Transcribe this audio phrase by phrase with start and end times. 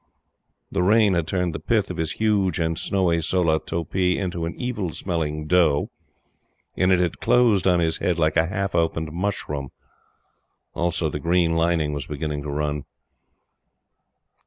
[0.71, 4.55] The rain had turned the pith of his huge and snowy solah topee into an
[4.55, 5.91] evil smelling dough,
[6.75, 9.69] and it had closed on his head like a half opened mushroom.
[10.73, 12.85] Also the green lining was beginning to run.